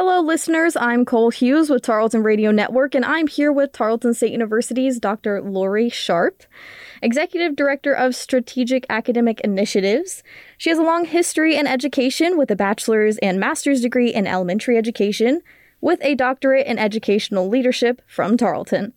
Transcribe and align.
Hello, 0.00 0.20
listeners. 0.20 0.76
I'm 0.76 1.04
Cole 1.04 1.30
Hughes 1.30 1.68
with 1.68 1.82
Tarleton 1.82 2.22
Radio 2.22 2.52
Network, 2.52 2.94
and 2.94 3.04
I'm 3.04 3.26
here 3.26 3.50
with 3.50 3.72
Tarleton 3.72 4.14
State 4.14 4.30
University's 4.30 5.00
Dr. 5.00 5.42
Lori 5.42 5.88
Sharp, 5.88 6.44
Executive 7.02 7.56
Director 7.56 7.94
of 7.94 8.14
Strategic 8.14 8.86
Academic 8.88 9.40
Initiatives. 9.40 10.22
She 10.56 10.70
has 10.70 10.78
a 10.78 10.84
long 10.84 11.04
history 11.04 11.56
in 11.56 11.66
education 11.66 12.38
with 12.38 12.48
a 12.52 12.54
bachelor's 12.54 13.18
and 13.18 13.40
master's 13.40 13.80
degree 13.80 14.14
in 14.14 14.28
elementary 14.28 14.78
education, 14.78 15.42
with 15.80 15.98
a 16.02 16.14
doctorate 16.14 16.68
in 16.68 16.78
educational 16.78 17.48
leadership 17.48 18.00
from 18.06 18.36
Tarleton. 18.36 18.92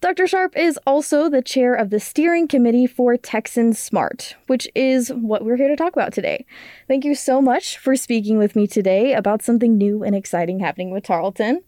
Dr. 0.00 0.28
Sharp 0.28 0.56
is 0.56 0.78
also 0.86 1.28
the 1.28 1.42
chair 1.42 1.74
of 1.74 1.90
the 1.90 1.98
steering 1.98 2.46
committee 2.46 2.86
for 2.86 3.16
Texan 3.16 3.72
Smart, 3.72 4.36
which 4.46 4.68
is 4.76 5.08
what 5.08 5.44
we're 5.44 5.56
here 5.56 5.66
to 5.66 5.74
talk 5.74 5.92
about 5.92 6.12
today. 6.12 6.46
Thank 6.86 7.04
you 7.04 7.16
so 7.16 7.42
much 7.42 7.78
for 7.78 7.96
speaking 7.96 8.38
with 8.38 8.54
me 8.54 8.68
today 8.68 9.12
about 9.14 9.42
something 9.42 9.76
new 9.76 10.04
and 10.04 10.14
exciting 10.14 10.60
happening 10.60 10.92
with 10.92 11.02
Tarleton. 11.02 11.62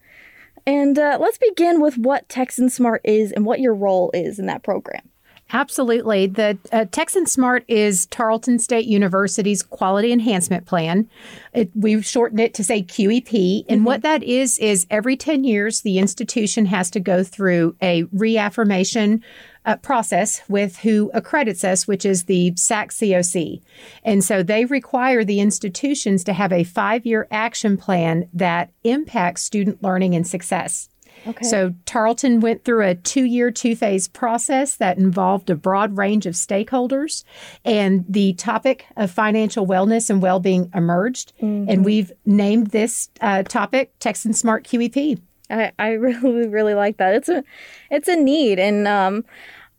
And 0.65 0.97
uh, 0.97 1.19
let's 1.21 1.39
begin 1.39 1.81
with 1.81 1.99
what 1.99 2.29
Texan 2.29 2.71
Smart 2.71 3.01
is 3.03 3.33
and 3.33 3.45
what 3.45 3.59
your 3.59 3.75
role 3.75 4.13
is 4.15 4.39
in 4.39 4.47
that 4.47 4.63
program. 4.63 5.10
Absolutely. 5.53 6.27
The 6.27 6.59
uh, 6.73 6.85
Texan 6.93 7.27
Smart 7.27 7.65
is 7.67 8.07
Tarleton 8.07 8.59
State 8.59 8.87
University's 8.87 9.63
quality 9.63 10.13
enhancement 10.13 10.67
plan. 10.67 11.09
It, 11.53 11.71
we've 11.75 12.05
shortened 12.05 12.41
it 12.41 12.55
to 12.55 12.65
say 12.65 12.83
QEP. 12.83 13.65
And 13.69 13.79
mm-hmm. 13.79 13.85
what 13.85 14.03
that 14.03 14.23
is, 14.23 14.59
is 14.59 14.87
every 14.91 15.17
10 15.17 15.43
years, 15.45 15.81
the 15.81 15.99
institution 15.99 16.67
has 16.67 16.91
to 16.93 17.01
go 17.01 17.25
through 17.25 17.75
a 17.83 18.05
reaffirmation 18.13 19.25
uh, 19.65 19.77
process 19.77 20.43
with 20.49 20.79
who 20.79 21.11
accredits 21.13 21.65
us, 21.65 21.87
which 21.87 22.05
is 22.05 22.25
the 22.25 22.53
SACSCOC. 22.53 23.61
And 24.05 24.25
so 24.25 24.43
they 24.43 24.65
require 24.65 25.25
the 25.25 25.41
institutions 25.41 26.25
to 26.25 26.33
have 26.33 26.53
a 26.53 26.65
five 26.65 27.05
year 27.05 27.27
action 27.31 27.77
plan 27.77 28.29
that 28.33 28.71
impacts 28.85 29.43
student 29.43 29.83
learning 29.83 30.15
and 30.15 30.27
success. 30.27 30.90
Okay. 31.27 31.45
So 31.45 31.75
Tarleton 31.85 32.41
went 32.41 32.65
through 32.65 32.87
a 32.87 32.95
two 32.95 33.25
year, 33.25 33.51
two 33.51 33.77
phase 33.77 34.09
process 34.09 34.77
that 34.77 34.99
involved 34.99 35.51
a 35.51 35.55
broad 35.55 35.97
range 35.97 36.27
of 36.27 36.35
stakeholders, 36.35 37.25
and 37.65 38.05
the 38.09 38.33
topic 38.35 38.87
of 38.97 39.11
financial 39.11 39.67
wellness 39.67 40.11
and 40.11 40.23
well 40.23 40.41
being 40.41 40.71
emerged. 40.75 41.33
Mm-hmm. 41.43 41.71
And 41.71 41.85
we've 41.85 42.13
named 42.25 42.69
this 42.69 43.11
uh, 43.21 43.43
topic 43.43 43.93
Texan 43.99 44.33
Smart 44.33 44.65
QEP. 44.65 45.21
I, 45.51 45.73
I 45.79 45.89
really, 45.93 46.49
really 46.49 46.75
like 46.75 46.97
that. 46.99 47.15
It's 47.15 47.29
a, 47.29 47.45
it's 47.91 48.09
a 48.09 48.17
need, 48.17 48.59
and 48.59 48.89
um, 48.89 49.25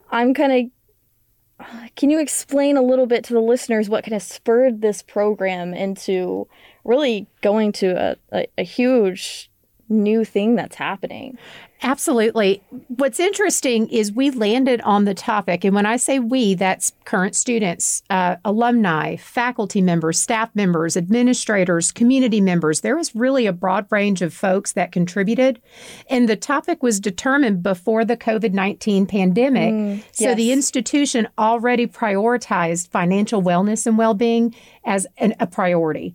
I'm 0.10 0.34
kind 0.34 0.54
of. 0.54 0.72
Can 1.96 2.10
you 2.10 2.20
explain 2.20 2.76
a 2.76 2.82
little 2.82 3.06
bit 3.06 3.24
to 3.26 3.34
the 3.34 3.40
listeners 3.40 3.88
what 3.88 4.04
kind 4.04 4.16
of 4.16 4.24
spurred 4.24 4.82
this 4.82 5.04
program 5.04 5.76
into 5.76 6.48
really 6.84 7.28
going 7.42 7.72
to 7.74 7.92
a, 7.92 8.16
a, 8.32 8.48
a 8.58 8.64
huge 8.64 9.51
new 9.92 10.26
thing 10.26 10.56
that's 10.56 10.76
happening. 10.76 11.38
Absolutely. 11.84 12.62
What's 12.90 13.20
interesting 13.20 13.90
is 13.90 14.12
we 14.12 14.30
landed 14.30 14.82
on 14.82 15.06
the 15.06 15.16
topic, 15.16 15.64
and 15.64 15.74
when 15.74 15.88
I 15.88 15.98
say 15.98 16.20
we, 16.20 16.54
that's 16.54 16.94
current 17.06 17.36
students, 17.36 18.04
uh, 18.12 18.36
alumni, 18.46 19.16
faculty 19.16 19.82
members, 19.82 20.20
staff 20.20 20.56
members, 20.56 20.96
administrators, 20.96 21.92
community 21.92 22.40
members. 22.40 22.82
There 22.82 22.96
was 22.96 23.16
really 23.16 23.48
a 23.48 23.54
broad 23.54 23.88
range 23.90 24.22
of 24.22 24.32
folks 24.32 24.74
that 24.74 24.92
contributed, 24.92 25.60
and 26.08 26.30
the 26.30 26.36
topic 26.36 26.84
was 26.84 27.00
determined 27.00 27.64
before 27.64 28.06
the 28.06 28.18
COVID 28.18 28.54
19 28.54 29.08
pandemic. 29.08 29.74
Mm, 29.74 30.04
so 30.12 30.36
the 30.36 30.52
institution 30.52 31.28
already 31.40 31.88
prioritized 31.88 32.90
financial 32.90 33.42
wellness 33.42 33.88
and 33.88 33.98
well 33.98 34.14
being 34.14 34.54
as 34.86 35.08
an, 35.18 35.34
a 35.40 35.48
priority. 35.48 36.14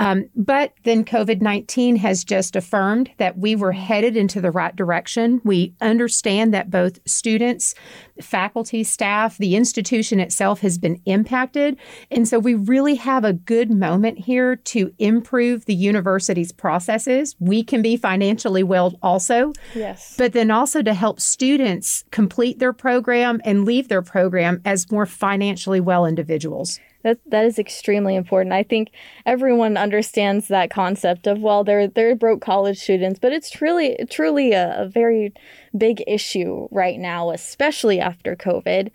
Um, 0.00 0.30
but 0.34 0.72
then 0.84 1.04
COVID 1.04 1.42
19 1.42 1.96
has 1.96 2.24
just 2.24 2.56
affirmed 2.56 3.10
that 3.18 3.36
we 3.36 3.54
were 3.54 3.72
headed 3.72 4.16
into 4.16 4.40
the 4.40 4.50
right 4.50 4.74
direction. 4.74 5.42
We 5.44 5.74
understand 5.82 6.54
that 6.54 6.70
both 6.70 6.98
students, 7.06 7.74
faculty, 8.18 8.82
staff, 8.82 9.36
the 9.36 9.56
institution 9.56 10.18
itself 10.18 10.60
has 10.60 10.78
been 10.78 11.02
impacted. 11.04 11.76
And 12.10 12.26
so 12.26 12.38
we 12.38 12.54
really 12.54 12.94
have 12.94 13.26
a 13.26 13.34
good 13.34 13.70
moment 13.70 14.20
here 14.20 14.56
to 14.56 14.90
improve 14.98 15.66
the 15.66 15.74
university's 15.74 16.50
processes. 16.50 17.36
We 17.38 17.62
can 17.62 17.82
be 17.82 17.98
financially 17.98 18.62
well 18.62 18.98
also. 19.02 19.52
Yes. 19.74 20.14
But 20.16 20.32
then 20.32 20.50
also 20.50 20.80
to 20.80 20.94
help 20.94 21.20
students 21.20 22.04
complete 22.10 22.58
their 22.58 22.72
program 22.72 23.42
and 23.44 23.66
leave 23.66 23.88
their 23.88 24.02
program 24.02 24.62
as 24.64 24.90
more 24.90 25.04
financially 25.04 25.80
well 25.80 26.06
individuals. 26.06 26.80
That 27.02 27.18
that 27.26 27.44
is 27.44 27.58
extremely 27.58 28.14
important. 28.14 28.52
I 28.52 28.62
think 28.62 28.90
everyone 29.24 29.76
understands 29.76 30.48
that 30.48 30.70
concept 30.70 31.26
of 31.26 31.40
well, 31.40 31.64
they're 31.64 31.88
they're 31.88 32.14
broke 32.14 32.40
college 32.42 32.78
students, 32.78 33.18
but 33.18 33.32
it's 33.32 33.50
truly 33.50 33.96
truly 34.10 34.52
a, 34.52 34.82
a 34.82 34.88
very 34.88 35.32
big 35.76 36.02
issue 36.06 36.68
right 36.70 36.98
now, 36.98 37.30
especially 37.30 38.00
after 38.00 38.36
COVID. 38.36 38.90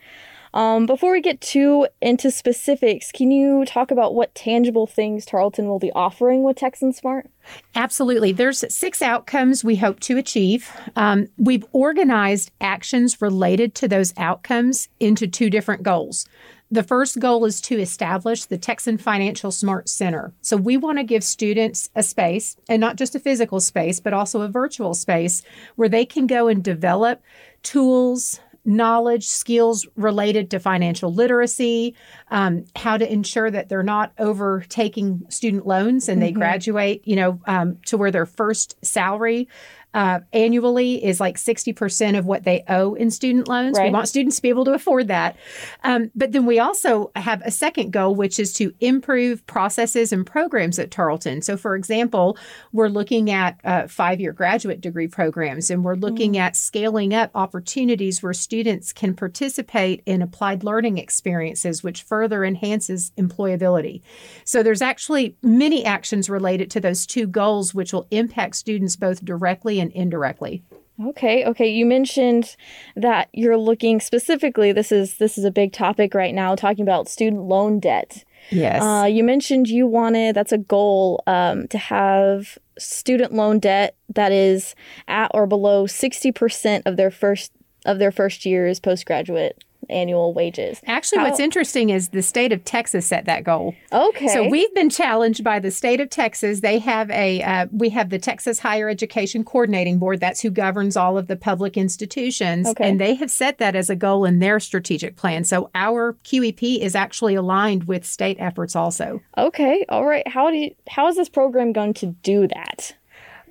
Um, 0.55 0.85
before 0.85 1.11
we 1.11 1.19
get 1.19 1.41
too 1.41 1.85
into 2.01 2.31
specifics, 2.31 3.11
can 3.11 3.29
you 3.29 3.65
talk 3.65 3.91
about 3.91 4.15
what 4.15 4.33
tangible 4.33 4.88
things 4.88 5.25
Tarleton 5.25 5.67
will 5.67 5.79
be 5.79 5.91
offering 5.91 6.44
with 6.44 6.55
Texan 6.55 6.94
Smart? 6.94 7.29
Absolutely. 7.75 8.31
There's 8.31 8.63
six 8.73 9.01
outcomes 9.01 9.65
we 9.65 9.75
hope 9.75 9.99
to 10.01 10.17
achieve. 10.17 10.71
Um, 10.95 11.27
we've 11.38 11.65
organized 11.73 12.51
actions 12.61 13.21
related 13.21 13.75
to 13.75 13.89
those 13.89 14.13
outcomes 14.15 14.88
into 15.01 15.27
two 15.27 15.49
different 15.49 15.83
goals. 15.83 16.25
The 16.71 16.83
first 16.83 17.19
goal 17.19 17.45
is 17.45 17.61
to 17.61 17.79
establish 17.79 18.45
the 18.45 18.57
Texan 18.57 18.97
Financial 18.97 19.51
Smart 19.51 19.87
Center. 19.87 20.33
So 20.41 20.57
we 20.57 20.77
want 20.77 20.97
to 20.97 21.03
give 21.03 21.23
students 21.23 21.89
a 21.95 22.01
space, 22.01 22.57
and 22.67 22.81
not 22.81 22.95
just 22.95 23.15
a 23.15 23.19
physical 23.19 23.59
space, 23.59 23.99
but 23.99 24.13
also 24.13 24.41
a 24.41 24.47
virtual 24.47 24.93
space 24.93 25.43
where 25.75 25.89
they 25.89 26.05
can 26.05 26.25
go 26.25 26.47
and 26.47 26.63
develop 26.63 27.21
tools, 27.61 28.39
knowledge, 28.65 29.27
skills 29.27 29.87
related 29.95 30.49
to 30.49 30.59
financial 30.59 31.13
literacy, 31.13 31.93
um, 32.31 32.65
how 32.75 32.97
to 32.97 33.11
ensure 33.11 33.51
that 33.51 33.69
they're 33.69 33.83
not 33.83 34.11
overtaking 34.17 35.23
student 35.29 35.67
loans 35.67 36.09
and 36.09 36.17
mm-hmm. 36.17 36.25
they 36.25 36.31
graduate, 36.31 37.01
you 37.05 37.15
know, 37.15 37.39
um, 37.45 37.77
to 37.85 37.95
where 37.95 38.11
their 38.11 38.25
first 38.25 38.75
salary 38.83 39.47
uh, 39.95 40.19
annually 40.33 41.03
is 41.03 41.22
like 41.22 41.38
60% 41.38 42.19
of 42.19 42.25
what 42.25 42.44
they 42.44 42.66
owe 42.67 42.95
in 42.95 43.09
student 43.09 43.47
loans. 43.47 43.78
Right. 43.78 43.85
We 43.85 43.91
want 43.91 44.09
students 44.09 44.35
to 44.35 44.41
be 44.41 44.50
able 44.50 44.66
to 44.66 44.73
afford 44.73 45.07
that. 45.07 45.38
Um, 45.85 46.11
but 46.13 46.33
then 46.33 46.45
we 46.45 46.59
also 46.59 47.11
have 47.16 47.41
a 47.45 47.50
second 47.50 47.91
goal, 47.91 48.13
which 48.13 48.38
is 48.38 48.51
to 48.56 48.73
improve 48.81 49.47
processes 49.47 50.11
and 50.11 50.25
programs 50.25 50.79
at 50.79 50.91
Tarleton. 50.91 51.41
So, 51.41 51.56
for 51.56 51.78
example, 51.78 52.38
we're 52.73 52.89
looking 52.89 53.31
at 53.31 53.57
uh, 53.63 53.88
five 53.88 54.19
year 54.19 54.33
graduate 54.33 54.81
degree 54.81 55.07
programs 55.07 55.69
and 55.69 55.85
we're 55.85 55.95
looking 55.95 56.33
mm. 56.33 56.39
at 56.39 56.57
scaling 56.57 57.13
up 57.13 57.31
opportunities 57.33 58.22
where 58.22 58.33
students 58.33 58.91
can 58.91 59.16
participate 59.16 60.03
in 60.06 60.22
applied 60.22 60.66
learning 60.66 60.97
experiences, 60.97 61.83
which 61.83 62.03
further 62.03 62.44
enhances 62.44 63.12
employability. 63.17 64.01
So, 64.44 64.62
there's 64.62 64.81
actually 64.81 65.38
many 65.41 65.85
actions 65.85 66.29
related 66.29 66.69
to 66.72 66.81
those 66.81 67.06
two 67.06 67.27
goals, 67.27 67.73
which 67.73 67.94
will 67.94 68.07
impact 68.12 68.57
students 68.57 68.97
both 68.97 69.23
directly 69.23 69.79
and 69.84 69.84
and 69.85 69.94
indirectly. 69.94 70.63
Okay, 71.03 71.44
okay. 71.46 71.68
You 71.68 71.85
mentioned 71.85 72.56
that 72.96 73.28
you're 73.34 73.57
looking 73.57 74.00
specifically. 74.00 74.72
This 74.72 74.91
is 74.91 75.18
this 75.18 75.38
is 75.38 75.44
a 75.44 75.51
big 75.51 75.73
topic 75.73 76.13
right 76.13 76.34
now, 76.34 76.56
talking 76.56 76.84
about 76.84 77.09
student 77.09 77.44
loan 77.44 77.79
debt. 77.79 78.24
Yes. 78.50 78.81
Uh, 78.81 79.06
you 79.06 79.24
mentioned 79.24 79.68
you 79.68 79.88
wanted 79.88 80.35
that's 80.35 80.53
a 80.53 80.57
goal 80.57 81.22
um, 81.28 81.68
to 81.68 81.78
have 81.78 82.57
student 82.78 83.34
loan 83.34 83.59
debt 83.59 83.95
that 84.13 84.31
is 84.31 84.75
at 85.07 85.31
or 85.34 85.47
below 85.47 85.85
sixty 85.85 86.31
percent 86.31 86.84
of 86.85 86.95
their 86.95 87.12
first 87.12 87.51
of 87.85 88.00
their 88.00 88.12
first 88.12 88.45
year's 88.45 88.79
postgraduate 88.79 89.63
annual 89.90 90.34
wages. 90.34 90.81
Actually, 90.85 91.19
How, 91.19 91.25
what's 91.25 91.40
interesting 91.40 91.90
is 91.90 92.09
the 92.09 92.22
state 92.22 92.51
of 92.51 92.63
Texas 92.63 93.06
set 93.06 93.25
that 93.25 93.44
goal. 93.44 93.75
Okay. 93.91 94.28
So 94.28 94.47
we've 94.47 94.73
been 94.73 94.90
challenged 94.90 95.44
by 95.44 95.59
the 95.59 95.72
state 95.72 96.00
of 96.01 96.09
Texas. 96.09 96.62
They 96.62 96.79
have 96.79 97.09
a 97.12 97.41
uh, 97.41 97.68
we 97.72 97.90
have 97.90 98.09
the 98.09 98.19
Texas 98.19 98.59
Higher 98.59 98.89
Education 98.89 99.44
Coordinating 99.44 100.00
Board. 100.00 100.19
That's 100.19 100.42
who 100.42 100.50
governs 100.50 100.98
all 100.98 101.18
of 101.18 101.27
the 101.27 101.36
public 101.36 101.77
institutions, 101.77 102.68
okay. 102.68 102.89
and 102.89 103.00
they 103.00 103.15
have 103.15 103.31
set 103.31 103.57
that 103.59 103.75
as 103.75 103.89
a 103.89 103.95
goal 103.95 104.25
in 104.25 104.39
their 104.39 104.59
strategic 104.59 105.15
plan. 105.15 105.44
So 105.44 105.69
our 105.75 106.13
QEP 106.24 106.80
is 106.80 106.95
actually 106.95 107.36
aligned 107.36 107.86
with 107.86 108.06
state 108.06 108.38
efforts 108.39 108.75
also. 108.75 109.21
Okay. 109.38 109.86
All 109.89 110.06
right. 110.06 110.27
How 110.27 110.50
do 110.50 110.57
you, 110.57 110.75
how 110.89 111.07
is 111.07 111.15
this 111.15 111.30
program 111.30 111.74
going 111.74 111.94
to 111.95 112.07
do 112.07 112.48
that? 112.48 112.95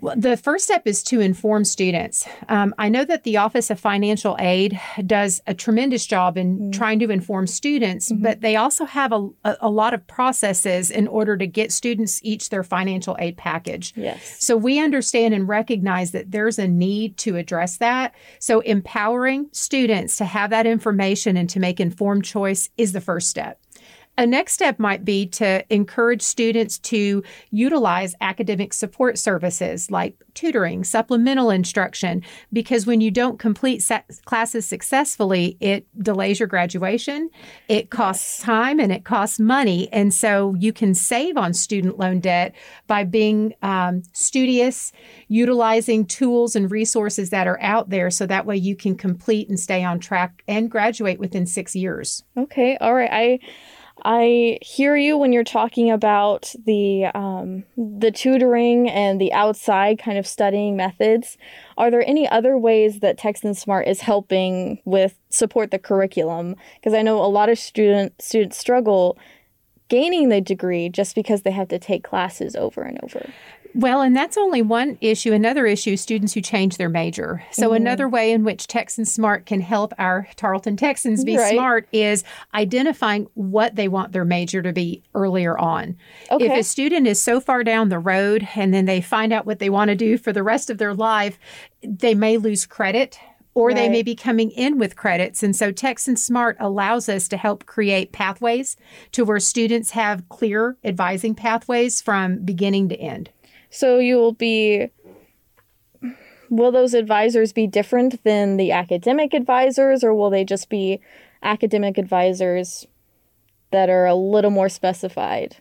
Well, 0.00 0.16
the 0.16 0.36
first 0.36 0.64
step 0.64 0.86
is 0.86 1.02
to 1.04 1.20
inform 1.20 1.64
students. 1.64 2.26
Um, 2.48 2.74
I 2.78 2.88
know 2.88 3.04
that 3.04 3.24
the 3.24 3.36
Office 3.36 3.70
of 3.70 3.80
Financial 3.80 4.36
Aid 4.38 4.78
does 5.06 5.40
a 5.46 5.54
tremendous 5.54 6.06
job 6.06 6.36
in 6.36 6.58
mm-hmm. 6.58 6.70
trying 6.70 6.98
to 6.98 7.10
inform 7.10 7.46
students, 7.46 8.10
mm-hmm. 8.10 8.22
but 8.22 8.40
they 8.40 8.56
also 8.56 8.84
have 8.84 9.12
a, 9.12 9.28
a, 9.44 9.70
lot 9.70 9.94
of 9.94 10.06
processes 10.06 10.90
in 10.90 11.08
order 11.08 11.36
to 11.36 11.46
get 11.46 11.72
students 11.72 12.20
each 12.22 12.50
their 12.50 12.62
financial 12.62 13.16
aid 13.18 13.36
package. 13.36 13.92
Yes. 13.96 14.36
So 14.44 14.56
we 14.56 14.78
understand 14.78 15.34
and 15.34 15.48
recognize 15.48 16.12
that 16.12 16.30
there's 16.30 16.58
a 16.58 16.68
need 16.68 17.16
to 17.18 17.36
address 17.36 17.78
that. 17.78 18.14
So 18.38 18.60
empowering 18.60 19.48
students 19.52 20.16
to 20.18 20.24
have 20.24 20.50
that 20.50 20.66
information 20.66 21.36
and 21.36 21.48
to 21.50 21.60
make 21.60 21.80
informed 21.80 22.24
choice 22.24 22.68
is 22.76 22.92
the 22.92 23.00
first 23.00 23.28
step. 23.28 23.58
A 24.16 24.26
next 24.26 24.52
step 24.52 24.78
might 24.78 25.04
be 25.04 25.26
to 25.26 25.64
encourage 25.74 26.22
students 26.22 26.78
to 26.78 27.22
utilize 27.50 28.14
academic 28.20 28.72
support 28.72 29.18
services 29.18 29.90
like 29.90 30.14
tutoring, 30.34 30.84
supplemental 30.84 31.50
instruction, 31.50 32.22
because 32.52 32.86
when 32.86 33.00
you 33.00 33.10
don't 33.10 33.38
complete 33.40 33.82
sa- 33.82 34.02
classes 34.24 34.66
successfully, 34.66 35.56
it 35.60 35.86
delays 36.00 36.38
your 36.38 36.46
graduation, 36.46 37.28
it 37.68 37.90
costs 37.90 38.40
time, 38.40 38.78
and 38.78 38.92
it 38.92 39.04
costs 39.04 39.40
money. 39.40 39.88
And 39.92 40.14
so 40.14 40.54
you 40.58 40.72
can 40.72 40.94
save 40.94 41.36
on 41.36 41.52
student 41.52 41.98
loan 41.98 42.20
debt 42.20 42.54
by 42.86 43.02
being 43.02 43.54
um, 43.62 44.02
studious, 44.12 44.92
utilizing 45.26 46.06
tools 46.06 46.54
and 46.54 46.70
resources 46.70 47.30
that 47.30 47.48
are 47.48 47.60
out 47.60 47.90
there 47.90 48.10
so 48.10 48.26
that 48.26 48.46
way 48.46 48.56
you 48.56 48.76
can 48.76 48.96
complete 48.96 49.48
and 49.48 49.58
stay 49.58 49.82
on 49.82 49.98
track 49.98 50.42
and 50.46 50.70
graduate 50.70 51.18
within 51.18 51.46
six 51.46 51.74
years. 51.74 52.22
Okay, 52.36 52.76
all 52.80 52.94
right. 52.94 53.10
I 53.12 53.38
I 54.04 54.58
hear 54.60 54.96
you 54.96 55.16
when 55.16 55.32
you're 55.32 55.44
talking 55.44 55.90
about 55.90 56.54
the 56.66 57.06
um, 57.14 57.64
the 57.76 58.10
tutoring 58.10 58.88
and 58.90 59.18
the 59.18 59.32
outside 59.32 59.98
kind 59.98 60.18
of 60.18 60.26
studying 60.26 60.76
methods. 60.76 61.38
Are 61.78 61.90
there 61.90 62.06
any 62.06 62.28
other 62.28 62.58
ways 62.58 63.00
that 63.00 63.16
Texan 63.16 63.54
Smart 63.54 63.88
is 63.88 64.02
helping 64.02 64.80
with 64.84 65.18
support 65.30 65.70
the 65.70 65.78
curriculum? 65.78 66.56
Because 66.76 66.92
I 66.92 67.00
know 67.00 67.24
a 67.24 67.26
lot 67.26 67.48
of 67.48 67.58
student 67.58 68.20
students 68.20 68.58
struggle 68.58 69.18
gaining 69.88 70.28
the 70.28 70.40
degree 70.40 70.88
just 70.88 71.14
because 71.14 71.42
they 71.42 71.50
have 71.50 71.68
to 71.68 71.78
take 71.78 72.04
classes 72.04 72.54
over 72.56 72.82
and 72.82 72.98
over. 73.02 73.30
Well, 73.74 74.02
and 74.02 74.16
that's 74.16 74.36
only 74.36 74.62
one 74.62 74.98
issue. 75.00 75.32
Another 75.32 75.66
issue 75.66 75.96
students 75.96 76.32
who 76.32 76.40
change 76.40 76.76
their 76.76 76.88
major. 76.88 77.42
So, 77.50 77.68
mm-hmm. 77.68 77.76
another 77.76 78.08
way 78.08 78.30
in 78.30 78.44
which 78.44 78.68
Texan 78.68 79.04
Smart 79.04 79.46
can 79.46 79.60
help 79.60 79.92
our 79.98 80.28
Tarleton 80.36 80.76
Texans 80.76 81.24
be 81.24 81.36
right. 81.36 81.52
smart 81.52 81.88
is 81.92 82.22
identifying 82.54 83.26
what 83.34 83.74
they 83.74 83.88
want 83.88 84.12
their 84.12 84.24
major 84.24 84.62
to 84.62 84.72
be 84.72 85.02
earlier 85.14 85.58
on. 85.58 85.96
Okay. 86.30 86.46
If 86.46 86.58
a 86.58 86.62
student 86.62 87.06
is 87.06 87.20
so 87.20 87.40
far 87.40 87.64
down 87.64 87.88
the 87.88 87.98
road 87.98 88.46
and 88.54 88.72
then 88.72 88.84
they 88.84 89.00
find 89.00 89.32
out 89.32 89.44
what 89.44 89.58
they 89.58 89.70
want 89.70 89.88
to 89.88 89.96
do 89.96 90.18
for 90.18 90.32
the 90.32 90.42
rest 90.42 90.70
of 90.70 90.78
their 90.78 90.94
life, 90.94 91.38
they 91.82 92.14
may 92.14 92.36
lose 92.36 92.66
credit 92.66 93.18
or 93.54 93.68
right. 93.68 93.76
they 93.76 93.88
may 93.88 94.02
be 94.02 94.14
coming 94.14 94.50
in 94.50 94.78
with 94.78 94.96
credits. 94.96 95.42
And 95.42 95.54
so 95.54 95.72
Texan 95.72 96.16
Smart 96.16 96.56
allows 96.60 97.08
us 97.08 97.28
to 97.28 97.36
help 97.36 97.66
create 97.66 98.12
pathways 98.12 98.76
to 99.12 99.24
where 99.24 99.40
students 99.40 99.92
have 99.92 100.28
clear 100.28 100.76
advising 100.84 101.34
pathways 101.34 102.02
from 102.02 102.44
beginning 102.44 102.88
to 102.90 102.96
end. 102.96 103.30
So 103.74 103.98
you 103.98 104.18
will 104.18 104.32
be 104.32 104.88
will 106.48 106.70
those 106.70 106.94
advisors 106.94 107.52
be 107.52 107.66
different 107.66 108.22
than 108.22 108.56
the 108.56 108.70
academic 108.70 109.34
advisors 109.34 110.04
or 110.04 110.14
will 110.14 110.30
they 110.30 110.44
just 110.44 110.68
be 110.68 111.00
academic 111.42 111.98
advisors 111.98 112.86
that 113.72 113.90
are 113.90 114.06
a 114.06 114.14
little 114.14 114.52
more 114.52 114.68
specified? 114.68 115.56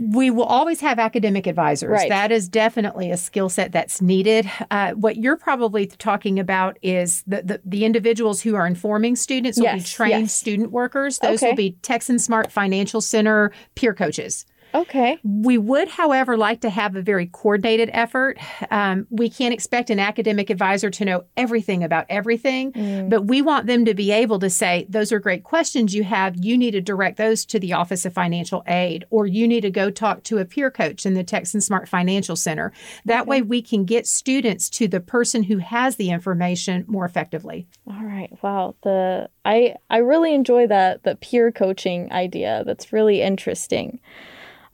we 0.00 0.30
will 0.30 0.44
always 0.44 0.80
have 0.80 0.98
academic 0.98 1.46
advisors. 1.46 1.90
Right. 1.90 2.08
That 2.08 2.32
is 2.32 2.48
definitely 2.48 3.10
a 3.10 3.18
skill 3.18 3.50
set 3.50 3.70
that's 3.70 4.00
needed. 4.00 4.50
Uh, 4.70 4.92
what 4.92 5.18
you're 5.18 5.36
probably 5.36 5.88
talking 5.88 6.38
about 6.38 6.78
is 6.80 7.22
the, 7.26 7.42
the, 7.42 7.60
the 7.66 7.84
individuals 7.84 8.40
who 8.40 8.54
are 8.54 8.66
informing 8.66 9.14
students 9.14 9.58
will 9.58 9.64
yes, 9.64 9.82
be 9.82 9.86
trained 9.86 10.22
yes. 10.22 10.34
student 10.34 10.70
workers. 10.70 11.18
Those 11.18 11.42
okay. 11.42 11.50
will 11.50 11.56
be 11.56 11.72
Texan 11.82 12.18
Smart 12.18 12.50
Financial 12.50 13.02
Center 13.02 13.52
peer 13.74 13.92
coaches. 13.92 14.46
Okay. 14.74 15.18
We 15.24 15.58
would, 15.58 15.88
however, 15.88 16.36
like 16.36 16.60
to 16.60 16.70
have 16.70 16.96
a 16.96 17.02
very 17.02 17.26
coordinated 17.26 17.90
effort. 17.92 18.38
Um, 18.70 19.06
we 19.10 19.28
can't 19.28 19.52
expect 19.54 19.90
an 19.90 19.98
academic 19.98 20.50
advisor 20.50 20.90
to 20.90 21.04
know 21.04 21.24
everything 21.36 21.82
about 21.82 22.06
everything, 22.08 22.72
mm. 22.72 23.10
but 23.10 23.26
we 23.26 23.42
want 23.42 23.66
them 23.66 23.84
to 23.84 23.94
be 23.94 24.10
able 24.10 24.38
to 24.38 24.50
say, 24.50 24.86
Those 24.88 25.12
are 25.12 25.18
great 25.18 25.44
questions 25.44 25.94
you 25.94 26.04
have. 26.04 26.36
You 26.36 26.56
need 26.56 26.72
to 26.72 26.80
direct 26.80 27.16
those 27.16 27.44
to 27.46 27.58
the 27.58 27.72
Office 27.72 28.04
of 28.04 28.14
Financial 28.14 28.62
Aid, 28.66 29.04
or 29.10 29.26
you 29.26 29.48
need 29.48 29.62
to 29.62 29.70
go 29.70 29.90
talk 29.90 30.22
to 30.24 30.38
a 30.38 30.44
peer 30.44 30.70
coach 30.70 31.04
in 31.04 31.14
the 31.14 31.24
Texan 31.24 31.60
Smart 31.60 31.88
Financial 31.88 32.36
Center. 32.36 32.72
That 33.04 33.22
okay. 33.22 33.30
way, 33.30 33.42
we 33.42 33.62
can 33.62 33.84
get 33.84 34.06
students 34.06 34.70
to 34.70 34.88
the 34.88 35.00
person 35.00 35.44
who 35.44 35.58
has 35.58 35.96
the 35.96 36.10
information 36.10 36.84
more 36.86 37.04
effectively. 37.04 37.66
All 37.86 38.04
right. 38.04 38.30
Wow. 38.42 38.76
The 38.82 39.28
I 39.44 39.74
I 39.88 39.98
really 39.98 40.34
enjoy 40.34 40.66
that 40.68 41.02
the 41.02 41.16
peer 41.16 41.50
coaching 41.50 42.12
idea. 42.12 42.62
That's 42.66 42.92
really 42.92 43.22
interesting. 43.22 44.00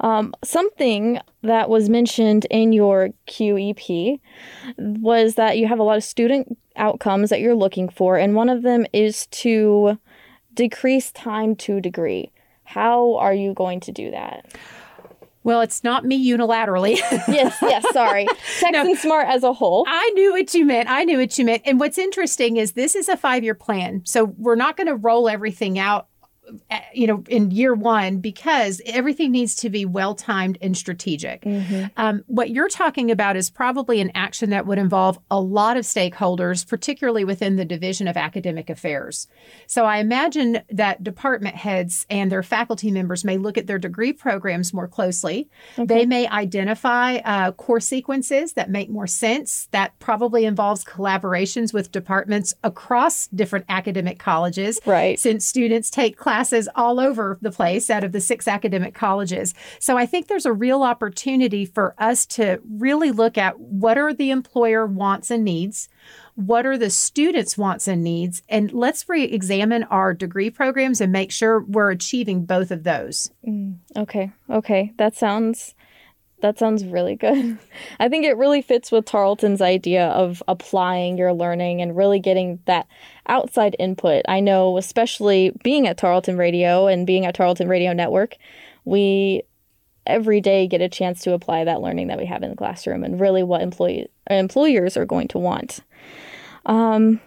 Um, 0.01 0.35
something 0.45 1.21
that 1.43 1.71
was 1.71 1.89
mentioned 1.89 2.47
in 2.51 2.73
your 2.73 3.11
QEP 3.27 4.21
was 4.77 5.37
that 5.37 5.59
you 5.59 5.67
have 5.67 5.79
a 5.79 5.83
lot 5.83 5.97
of 5.97 6.05
student 6.05 6.59
outcomes 6.77 7.31
that 7.31 7.41
you're 7.41 7.55
looking 7.55 7.89
for, 7.89 8.19
and 8.19 8.35
one 8.35 8.49
of 8.49 8.63
them 8.63 8.87
is 8.93 9.27
to 9.29 9.99
decrease 10.55 11.13
time 11.13 11.57
to 11.57 11.81
degree. 11.81 12.31
How 12.65 13.15
are 13.17 13.35
you 13.35 13.55
going 13.55 13.81
to 13.81 13.93
do 13.93 14.11
that? 14.11 14.47
Well, 15.45 15.61
it's 15.61 15.85
not 15.85 16.05
me 16.05 16.29
unilaterally. 16.29 16.97
yes, 17.29 17.57
yes, 17.63 17.87
sorry. 17.93 18.27
Texan 18.59 18.73
no, 18.73 18.95
Smart 18.97 19.29
as 19.29 19.45
a 19.45 19.53
whole. 19.53 19.85
I 19.87 20.11
knew 20.15 20.33
what 20.33 20.53
you 20.55 20.65
meant. 20.65 20.91
I 20.91 21.05
knew 21.05 21.19
what 21.19 21.39
you 21.39 21.45
meant. 21.45 21.63
And 21.65 21.79
what's 21.79 21.99
interesting 21.99 22.57
is 22.57 22.73
this 22.73 22.97
is 22.97 23.09
a 23.09 23.17
five 23.17 23.45
year 23.45 23.55
plan. 23.55 24.03
So 24.05 24.25
we're 24.39 24.57
not 24.57 24.77
going 24.77 24.89
to 24.89 24.97
roll 24.97 25.29
everything 25.29 25.79
out 25.79 26.09
you 26.93 27.07
know, 27.07 27.23
in 27.29 27.51
year 27.51 27.75
one 27.75 28.19
because 28.19 28.81
everything 28.87 29.33
needs 29.33 29.55
to 29.57 29.71
be 29.71 29.85
well 29.85 30.15
timed 30.15 30.59
and 30.61 30.77
strategic. 30.77 31.43
Mm-hmm. 31.43 31.87
Um, 31.97 32.25
what 32.27 32.51
you're 32.51 32.69
talking 32.69 33.11
about 33.11 33.37
is 33.37 33.51
probably 33.51 34.01
an 34.01 34.11
action 34.15 34.51
that 34.51 34.67
would 34.67 34.79
involve 34.79 35.19
a 35.31 35.41
lot 35.41 35.77
of 35.77 35.85
stakeholders, 35.85 36.67
particularly 36.67 37.25
within 37.25 37.57
the 37.57 37.65
Division 37.65 38.09
of 38.09 38.17
Academic 38.17 38.71
Affairs. 38.71 39.27
So 39.67 39.85
I 39.85 39.99
imagine 39.99 40.61
that 40.71 41.03
department 41.03 41.57
heads 41.57 42.07
and 42.09 42.31
their 42.31 42.43
faculty 42.43 42.91
members 42.91 43.25
may 43.25 43.39
look 43.39 43.59
at 43.59 43.67
their 43.67 43.79
degree 43.79 44.13
programs 44.13 44.73
more 44.73 44.89
closely. 44.89 45.49
Okay. 45.79 45.87
They 45.87 46.07
may 46.07 46.29
identify 46.29 47.17
uh, 47.17 47.53
course 47.53 47.87
sequences 47.87 48.55
that 48.55 48.71
make 48.71 48.89
more 48.89 49.07
sense. 49.07 49.69
That 49.73 49.99
probably 49.99 50.45
involves 50.45 50.85
collaborations 50.85 51.73
with 51.73 51.93
departments 51.93 52.55
across 52.65 53.27
different 53.29 53.67
academic 53.69 54.19
colleges. 54.19 54.81
Right. 54.87 55.19
Since 55.19 55.45
students 55.45 55.91
take 55.91 56.17
classes 56.17 56.36
classes 56.37 56.69
all 56.75 57.01
over 57.01 57.39
the 57.41 57.51
place 57.51 57.89
out 57.89 58.05
of 58.05 58.13
the 58.13 58.21
six 58.21 58.47
academic 58.47 58.93
colleges. 58.93 59.55
So 59.79 59.97
I 59.97 60.05
think 60.05 60.27
there's 60.27 60.45
a 60.45 60.53
real 60.53 60.83
opportunity 60.83 61.65
for 61.65 61.95
us 61.97 62.27
to 62.27 62.61
really 62.69 63.11
look 63.11 63.39
at 63.39 63.59
what 63.59 63.97
are 63.97 64.13
the 64.13 64.31
employer 64.31 64.85
wants 64.85 65.31
and 65.31 65.45
needs, 65.45 65.89
what 66.35 66.67
are 66.67 66.77
the 66.77 66.91
students' 66.91 67.57
wants 67.57 67.89
and 67.89 68.05
needs, 68.05 68.43
and 68.51 68.71
let's 68.71 69.09
re 69.09 69.25
examine 69.25 69.85
our 69.85 70.13
degree 70.13 70.51
programs 70.51 71.01
and 71.01 71.11
make 71.11 71.33
sure 71.33 71.61
we're 71.61 71.91
achieving 71.91 72.45
both 72.45 72.71
of 72.71 72.85
those. 72.85 73.31
Mm, 73.47 73.79
okay, 73.97 74.31
okay. 74.51 74.93
That 74.99 75.17
sounds 75.17 75.75
that 76.41 76.59
sounds 76.59 76.85
really 76.85 77.17
good. 77.17 77.59
I 78.01 78.09
think 78.09 78.25
it 78.25 78.37
really 78.37 78.63
fits 78.63 78.93
with 78.93 79.07
Tarleton's 79.07 79.63
idea 79.63 80.09
of 80.09 80.43
applying 80.49 81.17
your 81.19 81.33
learning 81.33 81.81
and 81.81 81.97
really 81.97 82.21
getting 82.21 82.61
that 82.67 82.87
outside 83.29 83.77
input. 83.79 84.23
I 84.29 84.41
know, 84.41 84.77
especially 84.77 85.53
being 85.63 85.87
at 85.87 85.97
Tarleton 85.97 86.37
Radio 86.37 86.87
and 86.87 87.07
being 87.07 87.27
at 87.27 87.35
Tarleton 87.35 87.69
Radio 87.69 87.93
Network, 87.93 88.37
we 88.85 89.43
every 90.07 90.41
day 90.41 90.67
get 90.69 90.81
a 90.81 90.89
chance 90.89 91.21
to 91.23 91.33
apply 91.33 91.65
that 91.65 91.81
learning 91.81 92.07
that 92.09 92.19
we 92.19 92.27
have 92.27 92.43
in 92.43 92.51
the 92.51 92.57
classroom 92.57 93.03
and 93.03 93.21
really 93.21 93.43
what 93.43 93.61
employee, 93.61 94.07
employers 94.31 94.97
are 94.97 95.07
going 95.07 95.29
to 95.29 95.39
want. 95.39 95.81
Um, 96.67 97.21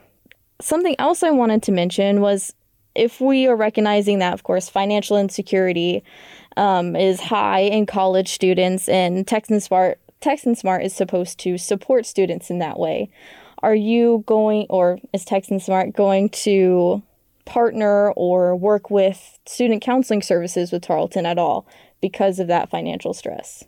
something 0.62 0.96
else 1.00 1.24
I 1.24 1.32
wanted 1.32 1.63
to 1.63 1.72
mention 1.72 2.22
was 2.22 2.54
if 3.00 3.22
we 3.22 3.48
are 3.48 3.56
recognizing 3.56 4.20
that, 4.20 4.34
of 4.34 4.44
course, 4.44 4.68
financial 4.70 5.18
insecurity 5.18 6.03
um, 6.58 6.96
is 6.96 7.22
high 7.22 7.62
in 7.62 7.86
college 7.86 8.29
students, 8.29 8.89
and 8.89 9.25
Texan 9.25 9.62
Smart 9.62 10.00
Texan 10.20 10.53
Smart 10.53 10.84
is 10.84 10.94
supposed 10.94 11.39
to 11.39 11.58
support 11.58 12.06
students 12.06 12.50
in 12.50 12.60
that 12.60 12.77
way. 12.77 13.10
Are 13.63 13.75
you 13.75 14.24
going, 14.27 14.68
or 14.70 15.00
is 15.13 15.24
Texan 15.24 15.60
Smart 15.60 15.94
going 15.94 16.29
to 16.29 17.01
partner 17.46 18.12
or 18.12 18.56
work 18.56 18.91
with 18.91 19.39
student 19.46 19.82
counseling 19.82 20.22
services 20.22 20.72
with 20.72 20.84
Tarleton 20.84 21.25
at 21.25 21.39
all 21.39 21.65
because 22.01 22.39
of 22.39 22.48
that 22.48 22.70
financial 22.70 23.13
stress. 23.13 23.63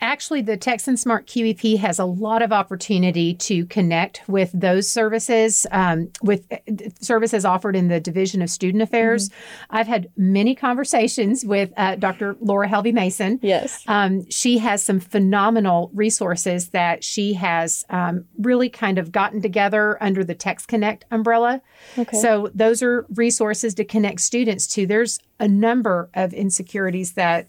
Actually, 0.00 0.42
the 0.42 0.56
Texan 0.56 0.96
Smart 0.96 1.26
QEP 1.26 1.78
has 1.78 1.98
a 1.98 2.04
lot 2.04 2.42
of 2.42 2.52
opportunity 2.52 3.34
to 3.34 3.64
connect 3.66 4.22
with 4.28 4.50
those 4.52 4.88
services, 4.88 5.66
um, 5.70 6.10
with 6.22 6.46
uh, 6.52 6.58
services 7.00 7.44
offered 7.44 7.76
in 7.76 7.88
the 7.88 8.00
Division 8.00 8.42
of 8.42 8.50
Student 8.50 8.82
Affairs. 8.82 9.28
Mm-hmm. 9.28 9.76
I've 9.76 9.86
had 9.86 10.10
many 10.16 10.54
conversations 10.54 11.44
with 11.44 11.72
uh, 11.76 11.96
Dr. 11.96 12.36
Laura 12.40 12.68
Helvey 12.68 12.92
Mason. 12.92 13.38
Yes. 13.42 13.82
Um, 13.86 14.28
she 14.30 14.58
has 14.58 14.82
some 14.82 15.00
phenomenal 15.00 15.90
resources 15.94 16.70
that 16.70 17.04
she 17.04 17.34
has 17.34 17.84
um, 17.90 18.24
really 18.38 18.68
kind 18.68 18.98
of 18.98 19.12
gotten 19.12 19.40
together 19.40 20.02
under 20.02 20.24
the 20.24 20.34
Tex 20.34 20.66
Connect 20.66 21.04
umbrella. 21.10 21.62
Okay. 21.98 22.20
So, 22.20 22.50
those 22.54 22.82
are 22.82 23.06
resources 23.14 23.74
to 23.74 23.84
connect 23.84 24.20
students 24.20 24.66
to. 24.68 24.86
There's 24.86 25.18
a 25.38 25.48
number 25.48 26.10
of 26.14 26.32
insecurities 26.32 27.12
that 27.12 27.48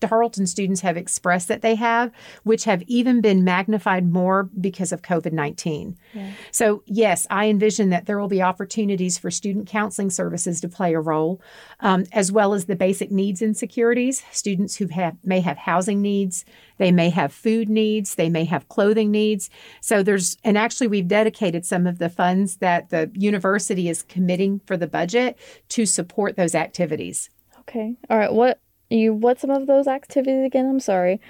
Tarleton 0.00 0.46
students 0.46 0.80
have 0.80 0.96
expressed 0.96 1.48
that 1.48 1.62
they 1.62 1.74
have, 1.74 2.12
which 2.44 2.64
have 2.64 2.82
even 2.86 3.20
been 3.20 3.44
magnified 3.44 4.10
more 4.10 4.44
because 4.60 4.92
of 4.92 5.02
COVID 5.02 5.32
19. 5.32 5.96
Yeah. 6.12 6.32
So, 6.50 6.82
yes, 6.86 7.26
I 7.30 7.48
envision 7.48 7.90
that 7.90 8.06
there 8.06 8.18
will 8.18 8.28
be 8.28 8.42
opportunities 8.42 9.18
for 9.18 9.30
student 9.30 9.66
counseling 9.68 10.10
services 10.10 10.60
to 10.60 10.68
play 10.68 10.94
a 10.94 11.00
role, 11.00 11.40
um, 11.80 12.04
as 12.12 12.32
well 12.32 12.54
as 12.54 12.66
the 12.66 12.76
basic 12.76 13.10
needs 13.10 13.42
insecurities. 13.42 14.22
Students 14.30 14.76
who 14.76 14.88
have, 14.88 15.16
may 15.24 15.40
have 15.40 15.58
housing 15.58 16.02
needs, 16.02 16.44
they 16.78 16.92
may 16.92 17.10
have 17.10 17.32
food 17.32 17.68
needs, 17.68 18.14
they 18.14 18.28
may 18.28 18.44
have 18.44 18.68
clothing 18.68 19.10
needs. 19.10 19.50
So, 19.80 20.02
there's, 20.02 20.36
and 20.44 20.56
actually, 20.56 20.88
we've 20.88 21.08
dedicated 21.08 21.64
some 21.64 21.86
of 21.86 21.98
the 21.98 22.08
funds 22.08 22.56
that 22.56 22.90
the 22.90 23.10
university 23.14 23.88
is 23.88 24.02
committing 24.02 24.60
for 24.66 24.76
the 24.76 24.86
budget 24.86 25.38
to 25.70 25.86
support 25.86 26.36
those 26.36 26.54
activities. 26.54 27.30
Okay. 27.60 27.94
All 28.08 28.18
right. 28.18 28.32
What 28.32 28.60
you 28.90 29.12
what 29.12 29.40
some 29.40 29.50
of 29.50 29.66
those 29.66 29.86
activities 29.86 30.44
again? 30.44 30.66
I'm 30.66 30.80
sorry. 30.80 31.20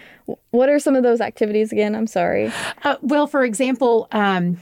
What 0.50 0.68
are 0.68 0.78
some 0.78 0.94
of 0.94 1.02
those 1.02 1.20
activities 1.20 1.72
again? 1.72 1.94
I'm 1.94 2.06
sorry. 2.06 2.52
Uh, 2.84 2.96
well, 3.02 3.26
for 3.26 3.44
example, 3.44 4.08
um, 4.12 4.58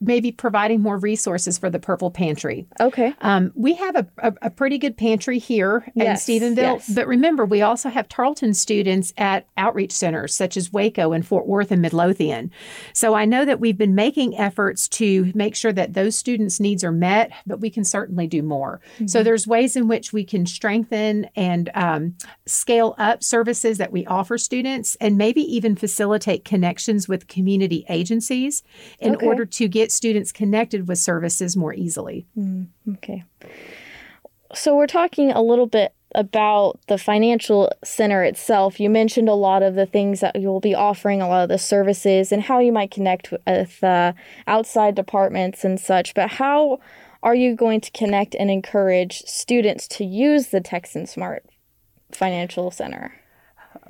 maybe 0.00 0.32
providing 0.32 0.80
more 0.80 0.98
resources 0.98 1.58
for 1.58 1.70
the 1.70 1.78
Purple 1.78 2.10
Pantry. 2.10 2.66
Okay. 2.80 3.14
Um, 3.20 3.52
we 3.54 3.74
have 3.74 3.96
a, 3.96 4.06
a, 4.18 4.34
a, 4.42 4.50
pretty 4.50 4.78
good 4.78 4.96
pantry 4.96 5.38
here 5.38 5.84
yes, 5.94 6.28
in 6.28 6.40
Stephenville, 6.40 6.56
yes. 6.56 6.88
but 6.94 7.06
remember, 7.06 7.44
we 7.44 7.62
also 7.62 7.88
have 7.88 8.08
Tarleton 8.08 8.54
students 8.54 9.12
at 9.16 9.46
outreach 9.56 9.92
centers 9.92 10.34
such 10.34 10.56
as 10.56 10.72
Waco 10.72 11.12
and 11.12 11.26
Fort 11.26 11.46
Worth 11.46 11.70
and 11.70 11.82
Midlothian. 11.82 12.50
So 12.92 13.14
I 13.14 13.24
know 13.24 13.44
that 13.44 13.60
we've 13.60 13.76
been 13.76 13.94
making 13.94 14.36
efforts 14.38 14.88
to 14.88 15.30
make 15.34 15.54
sure 15.54 15.72
that 15.72 15.94
those 15.94 16.16
students' 16.16 16.60
needs 16.60 16.82
are 16.82 16.92
met, 16.92 17.30
but 17.46 17.60
we 17.60 17.70
can 17.70 17.84
certainly 17.84 18.26
do 18.26 18.42
more. 18.42 18.80
Mm-hmm. 18.94 19.06
So 19.06 19.22
there's 19.22 19.46
ways 19.46 19.76
in 19.76 19.86
which 19.86 20.12
we 20.12 20.24
can 20.24 20.46
strengthen 20.46 21.28
and 21.36 21.70
um, 21.74 22.14
scale 22.46 22.94
up 22.98 23.22
services 23.22 23.78
that 23.78 23.92
we 23.92 24.06
offer 24.06 24.38
students 24.38 24.96
and 25.00 25.18
maybe 25.18 25.42
even 25.42 25.76
facilitate 25.76 26.44
connections 26.44 27.06
with 27.08 27.28
community 27.28 27.84
agencies 27.88 28.62
in 28.98 29.14
okay. 29.14 29.26
order 29.26 29.44
to 29.44 29.57
get 29.66 29.90
students 29.90 30.30
connected 30.30 30.86
with 30.86 30.98
services 30.98 31.56
more 31.56 31.74
easily. 31.74 32.26
Mm, 32.38 32.68
okay. 32.96 33.24
So 34.54 34.76
we're 34.76 34.86
talking 34.86 35.32
a 35.32 35.42
little 35.42 35.66
bit 35.66 35.92
about 36.14 36.78
the 36.86 36.98
financial 36.98 37.70
center 37.84 38.22
itself. 38.22 38.80
You 38.80 38.88
mentioned 38.88 39.28
a 39.28 39.34
lot 39.34 39.62
of 39.62 39.74
the 39.74 39.86
things 39.86 40.20
that 40.20 40.40
you'll 40.40 40.60
be 40.60 40.74
offering, 40.74 41.20
a 41.20 41.28
lot 41.28 41.42
of 41.42 41.48
the 41.48 41.58
services, 41.58 42.32
and 42.32 42.42
how 42.42 42.58
you 42.60 42.72
might 42.72 42.90
connect 42.90 43.32
with 43.46 43.82
uh, 43.84 44.12
outside 44.46 44.94
departments 44.94 45.64
and 45.64 45.78
such. 45.78 46.14
But 46.14 46.30
how 46.30 46.80
are 47.22 47.34
you 47.34 47.54
going 47.54 47.80
to 47.82 47.90
connect 47.90 48.34
and 48.36 48.50
encourage 48.50 49.22
students 49.22 49.86
to 49.88 50.04
use 50.04 50.48
the 50.48 50.60
Texan 50.60 51.06
Smart 51.06 51.44
Financial 52.12 52.70
Center? 52.70 53.17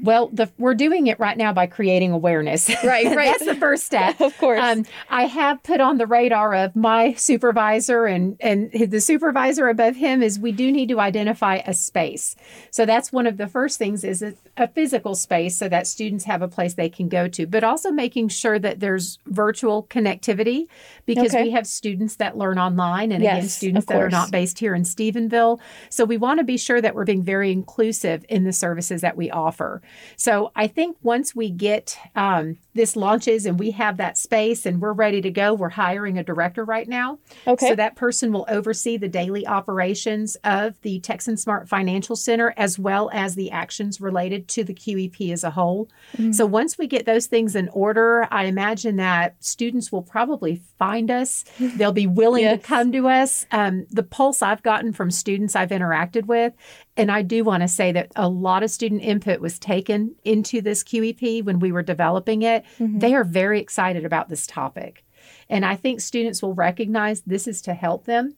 Well, 0.01 0.29
the, 0.33 0.51
we're 0.59 0.75
doing 0.75 1.07
it 1.07 1.19
right 1.19 1.37
now 1.37 1.53
by 1.53 1.67
creating 1.67 2.13
awareness. 2.13 2.69
Right, 2.85 3.07
right. 3.15 3.17
That's 3.39 3.45
the 3.45 3.55
first 3.55 3.85
step. 3.85 4.21
of 4.21 4.37
course. 4.39 4.61
Um, 4.63 4.85
I 5.11 5.25
have 5.25 5.63
put 5.63 5.81
on 5.81 5.99
the 5.99 6.07
radar 6.07 6.55
of 6.55 6.77
my 6.77 7.15
supervisor 7.15 8.07
and 8.07 8.37
and 8.41 8.71
the 8.73 9.01
supervisor 9.01 9.69
above 9.69 9.97
him 9.97 10.23
is 10.23 10.39
we 10.39 10.53
do 10.53 10.71
need 10.71 10.89
to 10.89 11.01
identify 11.01 11.57
a 11.67 11.75
space. 11.75 12.37
So 12.71 12.87
that's 12.87 13.13
one 13.13 13.27
of 13.27 13.37
the 13.37 13.47
first 13.47 13.79
things 13.79 14.05
is 14.05 14.23
a, 14.23 14.35
a 14.57 14.69
physical 14.69 15.15
space 15.15 15.57
so 15.57 15.69
that 15.69 15.87
students 15.87 16.25
have 16.25 16.43
a 16.43 16.49
place 16.49 16.75
they 16.75 16.89
can 16.89 17.09
go 17.09 17.29
to, 17.29 17.47
but 17.47 17.65
also 17.65 17.91
making 17.91 18.29
sure 18.29 18.59
that 18.59 18.81
there's 18.81 19.19
virtual 19.27 19.85
connectivity 19.85 20.67
because 21.07 21.35
okay. 21.35 21.45
we 21.45 21.51
have 21.51 21.67
students 21.67 22.17
that 22.17 22.37
learn 22.37 22.59
online 22.59 23.13
and 23.13 23.23
yes, 23.23 23.39
again 23.39 23.49
students 23.49 23.87
that 23.87 24.01
are 24.01 24.11
not 24.11 24.31
based 24.31 24.59
here 24.59 24.75
in 24.75 24.83
Stephenville. 24.83 25.61
So 25.91 26.05
we 26.05 26.17
want 26.17 26.39
to 26.39 26.45
be 26.45 26.57
sure 26.57 26.81
that 26.81 26.95
we're 26.95 27.05
being 27.05 27.23
very 27.23 27.53
inclusive 27.53 28.25
in 28.29 28.45
the 28.45 28.53
services 28.53 29.01
that 29.01 29.17
we 29.17 29.31
offer. 29.31 29.83
So 30.17 30.53
I 30.57 30.67
think 30.67 30.97
once 31.03 31.35
we 31.35 31.51
get 31.51 31.99
um, 32.15 32.59
this 32.75 32.97
launches 32.97 33.47
and 33.47 33.59
we 33.59 33.73
have 33.73 33.97
that 33.97 34.17
space 34.17 34.67
and 34.67 34.81
we're 34.81 34.93
ready 34.93 35.21
to 35.21 35.31
go, 35.31 35.55
we're 35.55 35.69
hiring 35.69 36.19
a 36.19 36.25
director 36.25 36.65
right 36.65 36.89
now. 36.89 37.19
Okay. 37.47 37.69
So 37.69 37.75
that 37.75 37.97
person 37.97 38.33
will 38.33 38.47
oversee 38.49 38.97
the 38.97 39.09
daily 39.09 39.47
operations 39.47 40.37
of 40.45 40.81
the 40.83 41.01
Texan 41.01 41.37
Smart 41.37 41.69
Financial 41.69 42.17
Center 42.17 42.55
as 42.57 42.79
well 42.79 43.11
as 43.13 43.35
the 43.35 43.51
actions 43.51 44.01
related 44.01 44.49
to 44.49 44.65
the 44.65 44.75
QEP 44.75 45.33
as 45.33 45.45
a 45.45 45.51
whole. 45.51 45.89
Mm-hmm. 46.17 46.33
So 46.33 46.47
once 46.47 46.79
we 46.79 46.87
get 46.87 47.07
those 47.07 47.27
things 47.27 47.57
in 47.57 47.69
order, 47.71 48.27
I 48.31 48.45
imagine 48.45 48.97
that 48.97 49.37
students 49.43 49.91
will 49.91 50.03
probably 50.03 50.63
find 50.79 51.11
us. 51.11 51.45
They'll 51.59 51.93
be 51.93 52.07
willing 52.07 52.43
yes. 52.43 52.61
to 52.61 52.67
come 52.67 52.93
to 52.93 53.09
us. 53.09 53.47
Um, 53.51 53.87
the 53.91 54.03
pulse 54.03 54.43
I've 54.43 54.63
gotten 54.63 54.93
from 54.93 55.11
students 55.11 55.57
I've 55.57 55.71
interacted 55.71 56.27
with 56.27 56.53
and 56.99 57.13
I 57.13 57.23
do 57.23 57.45
want 57.45 57.63
to 57.63 57.69
say 57.69 57.93
that 57.93 58.11
a 58.17 58.29
lot 58.29 58.65
of 58.65 58.71
student 58.71 59.03
input 59.03 59.41
was 59.41 59.59
taken 59.59 60.17
into 60.25 60.61
this 60.61 60.83
QEP 60.83 61.45
when 61.45 61.61
we 61.61 61.71
were 61.71 61.83
developing 61.83 62.43
it. 62.43 62.65
Mm-hmm. 62.79 62.99
They 62.99 63.15
are 63.15 63.25
very 63.25 63.61
excited 63.61 64.05
about 64.05 64.29
this 64.29 64.47
topic. 64.47 65.05
And 65.49 65.65
I 65.65 65.77
think 65.77 66.01
students 66.01 66.43
will 66.43 66.55
recognize 66.55 67.23
this 67.23 67.47
is 67.47 67.63
to 67.63 67.75
help 67.75 68.05
them. 68.05 68.35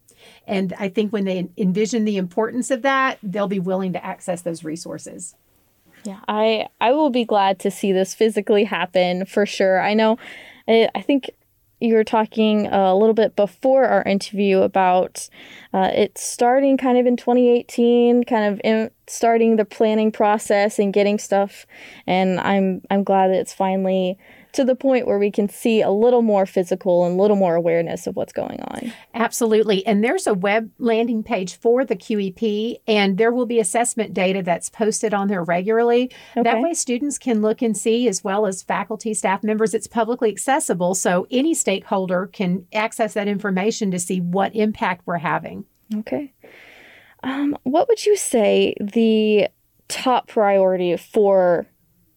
And 0.46 0.74
I 0.78 0.90
think 0.90 1.12
when 1.12 1.24
they 1.24 1.48
envision 1.56 2.04
the 2.04 2.18
importance 2.18 2.70
of 2.70 2.82
that, 2.82 3.18
they'll 3.22 3.48
be 3.48 3.58
willing 3.58 3.94
to 3.94 4.04
access 4.04 4.42
those 4.42 4.62
resources. 4.62 5.34
Yeah, 6.04 6.20
I 6.28 6.68
I 6.80 6.92
will 6.92 7.10
be 7.10 7.24
glad 7.24 7.58
to 7.60 7.70
see 7.70 7.92
this 7.92 8.14
physically 8.14 8.64
happen 8.64 9.24
for 9.24 9.44
sure. 9.46 9.80
I 9.80 9.94
know 9.94 10.18
I, 10.68 10.88
I 10.94 11.02
think 11.02 11.30
you 11.80 11.94
were 11.94 12.04
talking 12.04 12.66
a 12.66 12.94
little 12.94 13.14
bit 13.14 13.36
before 13.36 13.84
our 13.86 14.02
interview 14.02 14.60
about 14.60 15.28
uh, 15.72 15.90
it 15.92 16.18
starting 16.18 16.76
kind 16.76 16.98
of 16.98 17.06
in 17.06 17.16
2018, 17.16 18.24
kind 18.24 18.52
of 18.52 18.60
in, 18.62 18.90
starting 19.06 19.56
the 19.56 19.64
planning 19.64 20.12
process 20.12 20.78
and 20.78 20.92
getting 20.92 21.18
stuff. 21.18 21.66
And 22.06 22.38
I'm 22.40 22.82
I'm 22.90 23.02
glad 23.02 23.28
that 23.28 23.40
it's 23.40 23.54
finally 23.54 24.18
to 24.52 24.64
the 24.64 24.74
point 24.74 25.06
where 25.06 25.18
we 25.18 25.30
can 25.30 25.48
see 25.48 25.80
a 25.80 25.90
little 25.90 26.22
more 26.22 26.46
physical 26.46 27.04
and 27.04 27.18
a 27.18 27.22
little 27.22 27.36
more 27.36 27.54
awareness 27.54 28.06
of 28.06 28.16
what's 28.16 28.32
going 28.32 28.60
on. 28.60 28.92
Absolutely. 29.14 29.84
And 29.86 30.02
there's 30.02 30.26
a 30.26 30.34
web 30.34 30.70
landing 30.78 31.22
page 31.22 31.56
for 31.56 31.84
the 31.84 31.96
QEP, 31.96 32.76
and 32.86 33.18
there 33.18 33.32
will 33.32 33.46
be 33.46 33.60
assessment 33.60 34.14
data 34.14 34.42
that's 34.42 34.68
posted 34.68 35.14
on 35.14 35.28
there 35.28 35.42
regularly. 35.42 36.10
Okay. 36.36 36.42
That 36.42 36.60
way, 36.60 36.74
students 36.74 37.18
can 37.18 37.42
look 37.42 37.62
and 37.62 37.76
see, 37.76 38.08
as 38.08 38.24
well 38.24 38.46
as 38.46 38.62
faculty, 38.62 39.14
staff 39.14 39.42
members. 39.42 39.74
It's 39.74 39.86
publicly 39.86 40.30
accessible, 40.30 40.94
so 40.94 41.26
any 41.30 41.54
stakeholder 41.54 42.26
can 42.26 42.66
access 42.72 43.14
that 43.14 43.28
information 43.28 43.90
to 43.90 43.98
see 43.98 44.20
what 44.20 44.54
impact 44.54 45.02
we're 45.06 45.18
having. 45.18 45.64
Okay. 45.94 46.32
Um, 47.22 47.56
what 47.64 47.88
would 47.88 48.06
you 48.06 48.16
say 48.16 48.74
the 48.80 49.48
top 49.88 50.28
priority 50.28 50.96
for 50.96 51.66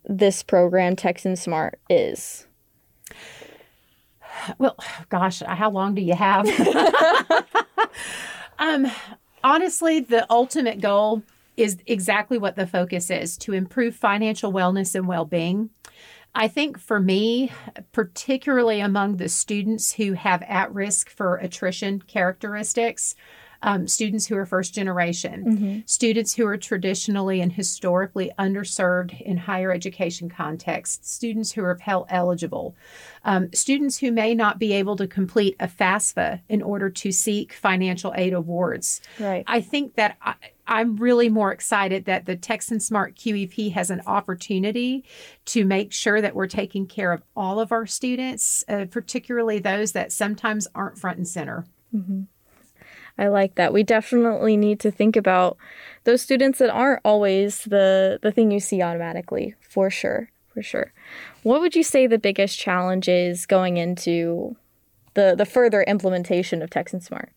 this 0.05 0.43
program, 0.43 0.95
Texan 0.95 1.35
Smart, 1.35 1.79
is? 1.89 2.47
Well, 4.57 4.77
gosh, 5.09 5.41
how 5.41 5.69
long 5.69 5.95
do 5.95 6.01
you 6.01 6.15
have? 6.15 6.47
um, 8.59 8.87
honestly, 9.43 9.99
the 9.99 10.25
ultimate 10.29 10.81
goal 10.81 11.23
is 11.55 11.77
exactly 11.85 12.37
what 12.37 12.55
the 12.55 12.67
focus 12.67 13.09
is 13.09 13.37
to 13.37 13.53
improve 13.53 13.95
financial 13.95 14.51
wellness 14.51 14.95
and 14.95 15.07
well 15.07 15.25
being. 15.25 15.69
I 16.35 16.47
think 16.47 16.79
for 16.79 16.99
me, 16.99 17.51
particularly 17.91 18.79
among 18.79 19.17
the 19.17 19.29
students 19.29 19.93
who 19.93 20.13
have 20.13 20.41
at 20.43 20.73
risk 20.73 21.09
for 21.09 21.35
attrition 21.35 22.01
characteristics, 22.01 23.15
um, 23.63 23.87
students 23.87 24.27
who 24.27 24.37
are 24.37 24.45
first 24.45 24.73
generation, 24.73 25.45
mm-hmm. 25.45 25.79
students 25.85 26.35
who 26.35 26.45
are 26.45 26.57
traditionally 26.57 27.41
and 27.41 27.53
historically 27.53 28.31
underserved 28.37 29.19
in 29.21 29.37
higher 29.37 29.71
education 29.71 30.29
contexts, 30.29 31.09
students 31.09 31.53
who 31.53 31.63
are 31.63 31.75
Pell 31.75 32.05
eligible, 32.09 32.75
um, 33.23 33.51
students 33.53 33.97
who 33.97 34.11
may 34.11 34.35
not 34.35 34.59
be 34.59 34.73
able 34.73 34.97
to 34.97 35.07
complete 35.07 35.55
a 35.59 35.67
FAFSA 35.67 36.41
in 36.49 36.61
order 36.61 36.89
to 36.89 37.11
seek 37.11 37.53
financial 37.53 38.13
aid 38.15 38.33
awards. 38.33 39.01
Right. 39.17 39.45
I 39.47 39.61
think 39.61 39.95
that 39.95 40.17
I, 40.21 40.35
I'm 40.67 40.97
really 40.97 41.29
more 41.29 41.51
excited 41.51 42.05
that 42.05 42.25
the 42.25 42.35
Texan 42.35 42.79
Smart 42.79 43.15
QEP 43.15 43.71
has 43.73 43.89
an 43.89 44.01
opportunity 44.05 45.05
to 45.45 45.65
make 45.65 45.93
sure 45.93 46.21
that 46.21 46.35
we're 46.35 46.47
taking 46.47 46.85
care 46.85 47.13
of 47.13 47.23
all 47.35 47.59
of 47.59 47.71
our 47.71 47.85
students, 47.85 48.63
uh, 48.67 48.85
particularly 48.91 49.59
those 49.59 49.93
that 49.93 50.11
sometimes 50.11 50.67
aren't 50.75 50.97
front 50.97 51.17
and 51.17 51.27
center. 51.27 51.65
Mm-hmm. 51.93 52.23
I 53.17 53.27
like 53.27 53.55
that. 53.55 53.73
We 53.73 53.83
definitely 53.83 54.57
need 54.57 54.79
to 54.81 54.91
think 54.91 55.15
about 55.15 55.57
those 56.03 56.21
students 56.21 56.59
that 56.59 56.69
aren't 56.69 57.01
always 57.05 57.63
the 57.65 58.19
the 58.21 58.31
thing 58.31 58.51
you 58.51 58.59
see 58.59 58.81
automatically, 58.81 59.55
for 59.61 59.89
sure, 59.89 60.29
for 60.53 60.63
sure. 60.63 60.93
What 61.43 61.61
would 61.61 61.75
you 61.75 61.83
say 61.83 62.07
the 62.07 62.17
biggest 62.17 62.59
challenge 62.59 63.07
is 63.07 63.45
going 63.45 63.77
into 63.77 64.55
the 65.13 65.35
the 65.37 65.45
further 65.45 65.83
implementation 65.83 66.61
of 66.61 66.69
Texan 66.69 67.01
Smart? 67.01 67.31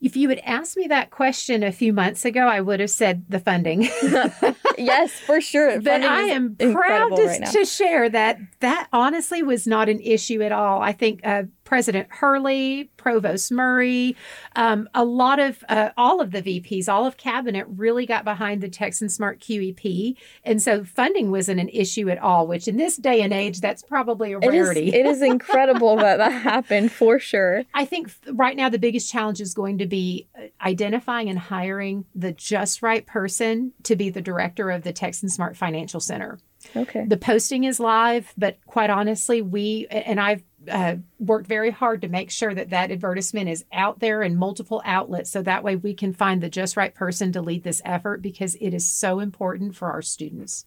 If 0.00 0.16
you 0.16 0.28
had 0.28 0.40
asked 0.44 0.76
me 0.76 0.86
that 0.88 1.10
question 1.10 1.62
a 1.62 1.72
few 1.72 1.92
months 1.92 2.24
ago, 2.24 2.46
I 2.46 2.60
would 2.60 2.80
have 2.80 2.90
said 2.90 3.24
the 3.28 3.40
funding. 3.40 3.82
yes, 4.78 5.12
for 5.12 5.40
sure. 5.40 5.80
But 5.84 6.02
I 6.02 6.22
am 6.22 6.56
proud 6.56 7.16
to, 7.16 7.24
right 7.24 7.46
to, 7.46 7.64
share 7.64 8.08
that 8.08 8.38
that 8.60 8.88
honestly 8.92 9.42
was 9.42 9.66
not 9.66 9.88
an 9.88 10.00
issue 10.00 10.42
at 10.42 10.52
all. 10.52 10.80
I 10.80 10.92
think 10.92 11.20
uh, 11.24 11.44
President 11.64 12.08
Hurley, 12.10 12.90
Provost 12.96 13.50
Murray, 13.50 14.16
um, 14.56 14.88
a 14.94 15.04
lot 15.04 15.40
of 15.40 15.64
uh, 15.68 15.90
all 15.96 16.20
of 16.20 16.30
the 16.30 16.42
VPs, 16.42 16.88
all 16.88 17.06
of 17.06 17.16
cabinet 17.16 17.66
really 17.68 18.06
got 18.06 18.24
behind 18.24 18.62
the 18.62 18.68
Texan 18.68 19.08
Smart 19.08 19.40
QEP, 19.40 20.16
and 20.44 20.62
so 20.62 20.84
funding 20.84 21.30
wasn't 21.30 21.60
an 21.60 21.68
issue 21.70 22.08
at 22.10 22.18
all. 22.18 22.46
Which 22.46 22.68
in 22.68 22.76
this 22.76 22.96
day 22.96 23.22
and 23.22 23.32
age, 23.32 23.60
that's 23.60 23.82
probably 23.82 24.32
a 24.32 24.38
rarity. 24.38 24.88
It 24.88 24.94
is, 24.94 24.94
it 24.94 25.06
is 25.06 25.22
incredible 25.22 25.96
that 25.96 26.18
that 26.18 26.32
happened 26.42 26.92
for 26.92 27.18
sure. 27.18 27.64
I 27.74 27.84
think 27.84 28.10
right 28.32 28.56
now 28.56 28.68
the 28.68 28.78
biggest 28.78 29.10
challenge 29.10 29.40
is 29.40 29.54
going 29.54 29.78
to 29.78 29.86
be 29.86 30.26
identifying 30.64 31.28
and 31.28 31.38
hiring 31.38 32.06
the 32.14 32.32
just 32.32 32.82
right 32.82 33.06
person 33.06 33.72
to 33.82 33.96
be 33.96 34.10
the 34.10 34.22
director 34.22 34.70
of 34.70 34.82
the 34.82 34.92
Texan 34.92 35.28
Smart 35.28 35.56
Financial 35.56 36.00
Center. 36.00 36.38
Okay. 36.74 37.04
The 37.04 37.18
posting 37.18 37.64
is 37.64 37.78
live, 37.78 38.32
but 38.38 38.58
quite 38.66 38.88
honestly, 38.88 39.42
we 39.42 39.86
and 39.90 40.18
I've 40.18 40.42
uh, 40.70 40.96
worked 41.18 41.46
very 41.46 41.70
hard 41.70 42.00
to 42.00 42.08
make 42.08 42.30
sure 42.30 42.54
that 42.54 42.70
that 42.70 42.90
advertisement 42.90 43.50
is 43.50 43.66
out 43.72 44.00
there 44.00 44.22
in 44.22 44.36
multiple 44.36 44.80
outlets 44.86 45.30
so 45.30 45.42
that 45.42 45.62
way 45.62 45.76
we 45.76 45.92
can 45.92 46.14
find 46.14 46.42
the 46.42 46.48
just 46.48 46.76
right 46.76 46.94
person 46.94 47.32
to 47.32 47.42
lead 47.42 47.64
this 47.64 47.82
effort 47.84 48.22
because 48.22 48.54
it 48.56 48.72
is 48.72 48.90
so 48.90 49.20
important 49.20 49.76
for 49.76 49.90
our 49.90 50.00
students. 50.00 50.64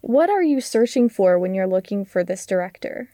What 0.00 0.30
are 0.30 0.42
you 0.42 0.60
searching 0.60 1.08
for 1.08 1.38
when 1.38 1.54
you're 1.54 1.66
looking 1.66 2.04
for 2.04 2.24
this 2.24 2.46
director? 2.46 3.10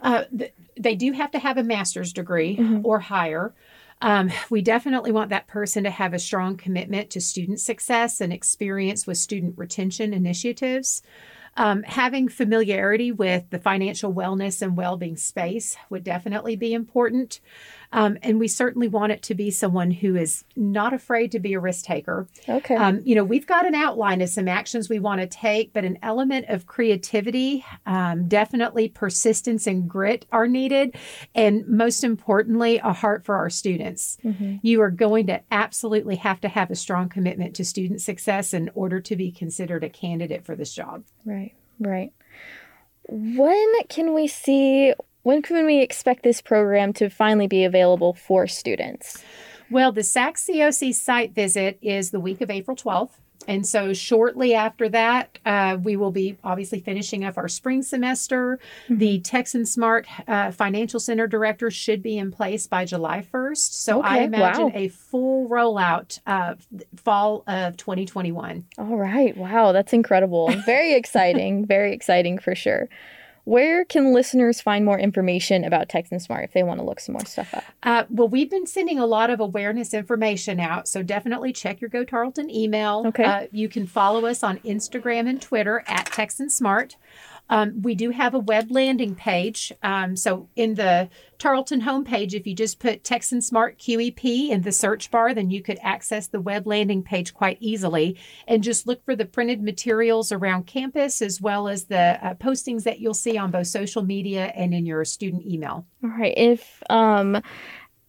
Uh, 0.00 0.24
th- 0.36 0.52
they 0.78 0.94
do 0.94 1.12
have 1.12 1.30
to 1.30 1.38
have 1.38 1.58
a 1.58 1.62
master's 1.62 2.12
degree 2.12 2.56
mm-hmm. 2.56 2.84
or 2.84 3.00
higher. 3.00 3.54
Um, 4.02 4.30
we 4.50 4.62
definitely 4.62 5.12
want 5.12 5.30
that 5.30 5.46
person 5.46 5.84
to 5.84 5.90
have 5.90 6.12
a 6.12 6.18
strong 6.18 6.56
commitment 6.56 7.10
to 7.10 7.20
student 7.20 7.60
success 7.60 8.20
and 8.20 8.32
experience 8.32 9.06
with 9.06 9.18
student 9.18 9.56
retention 9.56 10.12
initiatives. 10.12 11.02
Um, 11.58 11.82
having 11.84 12.28
familiarity 12.28 13.12
with 13.12 13.48
the 13.48 13.58
financial 13.58 14.12
wellness 14.12 14.60
and 14.60 14.76
well 14.76 14.98
being 14.98 15.16
space 15.16 15.76
would 15.88 16.04
definitely 16.04 16.54
be 16.54 16.74
important. 16.74 17.40
Um, 17.92 18.18
and 18.22 18.38
we 18.38 18.48
certainly 18.48 18.88
want 18.88 19.12
it 19.12 19.22
to 19.24 19.34
be 19.34 19.50
someone 19.50 19.90
who 19.90 20.16
is 20.16 20.44
not 20.54 20.92
afraid 20.92 21.32
to 21.32 21.38
be 21.38 21.54
a 21.54 21.60
risk 21.60 21.84
taker. 21.84 22.26
Okay. 22.48 22.74
Um, 22.74 23.00
you 23.04 23.14
know, 23.14 23.24
we've 23.24 23.46
got 23.46 23.66
an 23.66 23.74
outline 23.74 24.20
of 24.20 24.28
some 24.28 24.48
actions 24.48 24.88
we 24.88 24.98
want 24.98 25.20
to 25.20 25.26
take, 25.26 25.72
but 25.72 25.84
an 25.84 25.98
element 26.02 26.46
of 26.48 26.66
creativity, 26.66 27.64
um, 27.86 28.28
definitely 28.28 28.88
persistence 28.88 29.66
and 29.66 29.88
grit 29.88 30.26
are 30.32 30.46
needed. 30.46 30.96
And 31.34 31.66
most 31.68 32.04
importantly, 32.04 32.78
a 32.78 32.92
heart 32.92 33.24
for 33.24 33.36
our 33.36 33.50
students. 33.50 34.18
Mm-hmm. 34.24 34.56
You 34.62 34.82
are 34.82 34.90
going 34.90 35.26
to 35.28 35.40
absolutely 35.50 36.16
have 36.16 36.40
to 36.40 36.48
have 36.48 36.70
a 36.70 36.76
strong 36.76 37.08
commitment 37.08 37.54
to 37.56 37.64
student 37.64 38.00
success 38.00 38.52
in 38.52 38.70
order 38.74 39.00
to 39.00 39.16
be 39.16 39.30
considered 39.30 39.84
a 39.84 39.88
candidate 39.88 40.44
for 40.44 40.54
this 40.54 40.74
job. 40.74 41.04
Right, 41.24 41.54
right. 41.78 42.12
When 43.08 43.72
can 43.88 44.14
we 44.14 44.26
see 44.26 44.92
when 45.26 45.42
can 45.42 45.66
we 45.66 45.80
expect 45.80 46.22
this 46.22 46.40
program 46.40 46.92
to 46.92 47.10
finally 47.10 47.48
be 47.48 47.64
available 47.64 48.14
for 48.14 48.46
students? 48.46 49.24
Well, 49.68 49.90
the 49.90 50.02
SACSCOC 50.02 50.94
site 50.94 51.34
visit 51.34 51.78
is 51.82 52.12
the 52.12 52.20
week 52.20 52.40
of 52.40 52.48
April 52.48 52.76
12th. 52.76 53.10
And 53.48 53.66
so, 53.66 53.92
shortly 53.92 54.54
after 54.54 54.88
that, 54.88 55.38
uh, 55.44 55.78
we 55.82 55.96
will 55.96 56.12
be 56.12 56.36
obviously 56.44 56.78
finishing 56.78 57.24
up 57.24 57.36
our 57.38 57.48
spring 57.48 57.82
semester. 57.82 58.60
Mm-hmm. 58.84 58.98
The 58.98 59.20
Texan 59.20 59.66
Smart 59.66 60.06
uh, 60.28 60.52
Financial 60.52 61.00
Center 61.00 61.26
director 61.26 61.72
should 61.72 62.02
be 62.02 62.18
in 62.18 62.30
place 62.30 62.68
by 62.68 62.84
July 62.84 63.26
1st. 63.32 63.72
So, 63.72 63.98
okay. 63.98 64.08
I 64.08 64.18
imagine 64.20 64.66
wow. 64.66 64.72
a 64.74 64.88
full 64.88 65.48
rollout 65.48 66.20
uh, 66.26 66.54
fall 66.96 67.42
of 67.48 67.76
2021. 67.76 68.64
All 68.78 68.96
right. 68.96 69.36
Wow. 69.36 69.72
That's 69.72 69.92
incredible. 69.92 70.52
Very 70.64 70.94
exciting. 71.00 71.66
Very 71.66 71.92
exciting 71.92 72.38
for 72.38 72.54
sure. 72.54 72.88
Where 73.46 73.84
can 73.84 74.12
listeners 74.12 74.60
find 74.60 74.84
more 74.84 74.98
information 74.98 75.62
about 75.62 75.88
Texan 75.88 76.18
Smart 76.18 76.42
if 76.42 76.52
they 76.52 76.64
want 76.64 76.80
to 76.80 76.84
look 76.84 76.98
some 76.98 77.12
more 77.12 77.24
stuff 77.24 77.54
up? 77.54 77.62
Uh, 77.84 78.02
well, 78.10 78.26
we've 78.26 78.50
been 78.50 78.66
sending 78.66 78.98
a 78.98 79.06
lot 79.06 79.30
of 79.30 79.38
awareness 79.38 79.94
information 79.94 80.58
out, 80.58 80.88
so 80.88 81.00
definitely 81.00 81.52
check 81.52 81.80
your 81.80 81.88
Go 81.88 82.02
Tarleton 82.02 82.50
email. 82.50 83.04
Okay. 83.06 83.22
Uh, 83.22 83.46
you 83.52 83.68
can 83.68 83.86
follow 83.86 84.26
us 84.26 84.42
on 84.42 84.58
Instagram 84.58 85.28
and 85.28 85.40
Twitter 85.40 85.84
at 85.86 86.06
Texan 86.06 86.50
Smart. 86.50 86.96
Um, 87.48 87.82
we 87.82 87.94
do 87.94 88.10
have 88.10 88.34
a 88.34 88.38
web 88.38 88.70
landing 88.70 89.14
page. 89.14 89.72
Um, 89.82 90.16
so 90.16 90.48
in 90.56 90.74
the 90.74 91.08
Tarleton 91.38 91.82
homepage, 91.82 92.34
if 92.34 92.46
you 92.46 92.54
just 92.54 92.78
put 92.78 93.04
Texan 93.04 93.40
Smart 93.40 93.78
QEP 93.78 94.48
in 94.48 94.62
the 94.62 94.72
search 94.72 95.10
bar, 95.10 95.34
then 95.34 95.50
you 95.50 95.62
could 95.62 95.78
access 95.82 96.26
the 96.26 96.40
web 96.40 96.66
landing 96.66 97.02
page 97.02 97.34
quite 97.34 97.58
easily 97.60 98.18
and 98.48 98.62
just 98.62 98.86
look 98.86 99.04
for 99.04 99.14
the 99.14 99.26
printed 99.26 99.62
materials 99.62 100.32
around 100.32 100.66
campus 100.66 101.22
as 101.22 101.40
well 101.40 101.68
as 101.68 101.84
the 101.84 102.18
uh, 102.26 102.34
postings 102.34 102.84
that 102.84 103.00
you'll 103.00 103.14
see 103.14 103.38
on 103.38 103.50
both 103.50 103.66
social 103.66 104.02
media 104.02 104.52
and 104.56 104.74
in 104.74 104.86
your 104.86 105.04
student 105.04 105.46
email. 105.46 105.86
All 106.02 106.10
right. 106.10 106.34
If 106.36 106.82
um, 106.90 107.40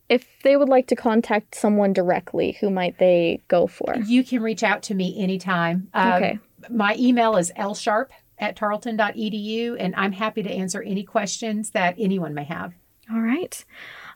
if 0.09 0.25
they 0.43 0.55
would 0.55 0.69
like 0.69 0.87
to 0.87 0.95
contact 0.95 1.55
someone 1.55 1.91
directly, 1.93 2.57
who 2.61 2.69
might 2.69 2.97
they 2.97 3.41
go 3.49 3.67
for? 3.67 3.95
You 4.05 4.23
can 4.23 4.41
reach 4.41 4.63
out 4.63 4.83
to 4.83 4.95
me 4.95 5.21
anytime. 5.21 5.89
okay. 5.93 6.31
Um, 6.31 6.41
my 6.69 6.95
email 6.97 7.37
is 7.37 7.51
lsharp 7.57 8.07
at 8.39 8.55
tarleton.edu, 8.55 9.75
and 9.79 9.93
I'm 9.95 10.11
happy 10.11 10.43
to 10.43 10.51
answer 10.51 10.81
any 10.81 11.03
questions 11.03 11.71
that 11.71 11.95
anyone 11.97 12.33
may 12.33 12.43
have. 12.43 12.73
All 13.11 13.21
right. 13.21 13.63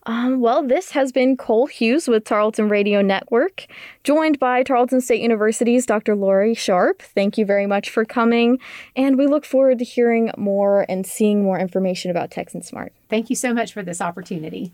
Um, 0.05 0.41
well, 0.41 0.67
this 0.67 0.91
has 0.91 1.11
been 1.11 1.37
Cole 1.37 1.67
Hughes 1.67 2.07
with 2.07 2.25
Tarleton 2.25 2.67
Radio 2.67 3.01
Network, 3.01 3.67
joined 4.03 4.39
by 4.39 4.63
Tarleton 4.63 4.99
State 4.99 5.21
University's 5.21 5.85
Dr. 5.85 6.15
Lori 6.15 6.55
Sharp. 6.55 7.01
Thank 7.01 7.37
you 7.37 7.45
very 7.45 7.67
much 7.67 7.89
for 7.89 8.03
coming, 8.03 8.59
and 8.95 9.17
we 9.17 9.27
look 9.27 9.45
forward 9.45 9.77
to 9.79 9.85
hearing 9.85 10.31
more 10.37 10.85
and 10.89 11.05
seeing 11.05 11.43
more 11.43 11.59
information 11.59 12.09
about 12.09 12.31
Texan 12.31 12.63
Smart. 12.63 12.93
Thank 13.09 13.29
you 13.29 13.35
so 13.35 13.53
much 13.53 13.73
for 13.73 13.83
this 13.83 14.01
opportunity. 14.01 14.73